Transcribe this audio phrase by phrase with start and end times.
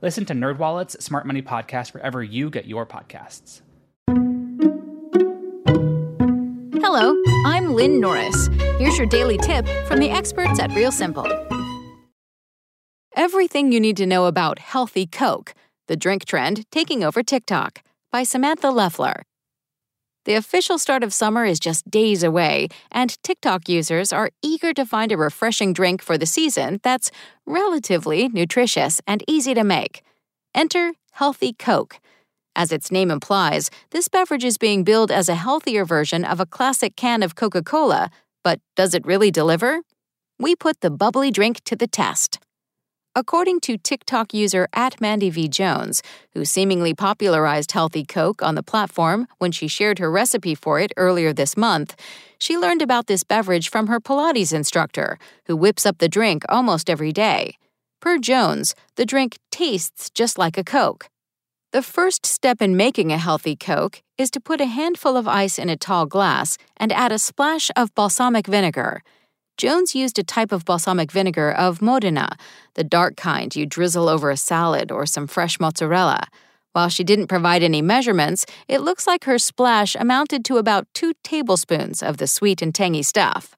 [0.00, 3.62] Listen to NerdWallet's Smart Money Podcast wherever you get your podcasts.
[6.80, 8.48] Hello, I'm Lynn Norris.
[8.78, 11.26] Here's your daily tip from the experts at Real Simple.
[13.16, 15.52] Everything you need to know about healthy Coke,
[15.88, 19.24] the drink trend taking over TikTok, by Samantha Leffler.
[20.28, 24.84] The official start of summer is just days away, and TikTok users are eager to
[24.84, 27.10] find a refreshing drink for the season that's
[27.46, 30.02] relatively nutritious and easy to make.
[30.54, 31.98] Enter Healthy Coke.
[32.54, 36.44] As its name implies, this beverage is being billed as a healthier version of a
[36.44, 38.10] classic can of Coca Cola,
[38.44, 39.80] but does it really deliver?
[40.38, 42.38] We put the bubbly drink to the test.
[43.18, 45.48] According to TikTok user at Mandy V.
[45.48, 50.78] Jones, who seemingly popularized Healthy Coke on the platform when she shared her recipe for
[50.78, 51.96] it earlier this month,
[52.38, 56.88] she learned about this beverage from her Pilates instructor, who whips up the drink almost
[56.88, 57.58] every day.
[58.00, 61.08] Per Jones, the drink tastes just like a Coke.
[61.72, 65.58] The first step in making a healthy Coke is to put a handful of ice
[65.58, 69.02] in a tall glass and add a splash of balsamic vinegar.
[69.58, 72.36] Jones used a type of balsamic vinegar of Modena,
[72.74, 76.28] the dark kind you drizzle over a salad or some fresh mozzarella.
[76.74, 81.12] While she didn't provide any measurements, it looks like her splash amounted to about two
[81.24, 83.56] tablespoons of the sweet and tangy stuff.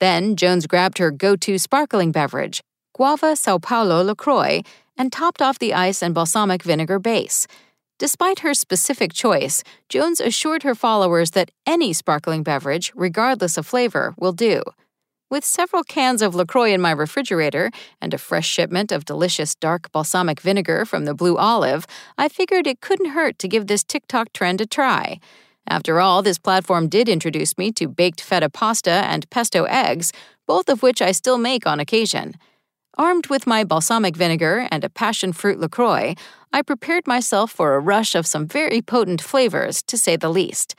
[0.00, 4.60] Then Jones grabbed her go to sparkling beverage, Guava Sao Paulo LaCroix,
[4.98, 7.46] and topped off the ice and balsamic vinegar base.
[7.98, 14.14] Despite her specific choice, Jones assured her followers that any sparkling beverage, regardless of flavor,
[14.18, 14.62] will do.
[15.30, 19.92] With several cans of LaCroix in my refrigerator and a fresh shipment of delicious dark
[19.92, 24.32] balsamic vinegar from the Blue Olive, I figured it couldn't hurt to give this TikTok
[24.32, 25.20] trend a try.
[25.66, 30.14] After all, this platform did introduce me to baked feta pasta and pesto eggs,
[30.46, 32.36] both of which I still make on occasion.
[32.96, 36.14] Armed with my balsamic vinegar and a passion fruit LaCroix,
[36.54, 40.74] I prepared myself for a rush of some very potent flavors, to say the least.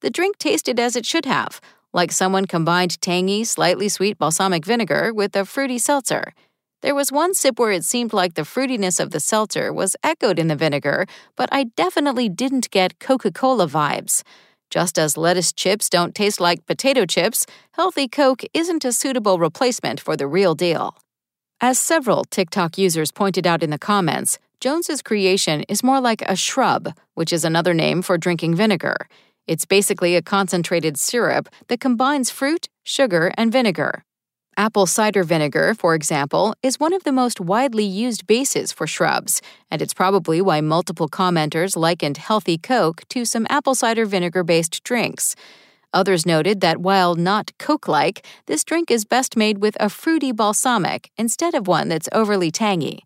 [0.00, 1.60] The drink tasted as it should have
[1.94, 6.34] like someone combined tangy, slightly sweet balsamic vinegar with a fruity seltzer.
[6.82, 10.38] There was one sip where it seemed like the fruitiness of the seltzer was echoed
[10.38, 14.22] in the vinegar, but I definitely didn't get Coca Cola vibes.
[14.68, 20.00] Just as lettuce chips don't taste like potato chips, healthy Coke isn't a suitable replacement
[20.00, 20.96] for the real deal.
[21.60, 26.36] As several TikTok users pointed out in the comments, Jones's creation is more like a
[26.36, 29.08] shrub, which is another name for drinking vinegar.
[29.46, 34.04] It's basically a concentrated syrup that combines fruit, sugar, and vinegar.
[34.56, 39.42] Apple cider vinegar, for example, is one of the most widely used bases for shrubs,
[39.70, 44.82] and it's probably why multiple commenters likened healthy Coke to some apple cider vinegar based
[44.84, 45.34] drinks.
[45.92, 50.32] Others noted that while not Coke like, this drink is best made with a fruity
[50.32, 53.04] balsamic instead of one that's overly tangy.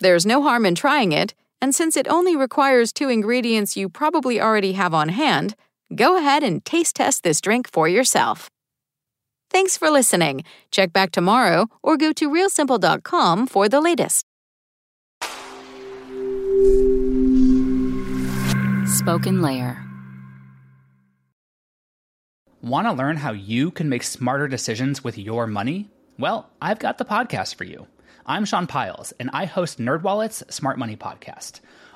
[0.00, 4.40] There's no harm in trying it, and since it only requires two ingredients you probably
[4.40, 5.54] already have on hand,
[5.94, 8.48] Go ahead and taste test this drink for yourself.
[9.50, 10.44] Thanks for listening.
[10.70, 14.24] Check back tomorrow or go to realsimple.com for the latest.
[18.86, 19.84] Spoken Layer.
[22.62, 25.88] Want to learn how you can make smarter decisions with your money?
[26.18, 27.86] Well, I've got the podcast for you.
[28.26, 31.60] I'm Sean Pyles, and I host NerdWallet's Smart Money Podcast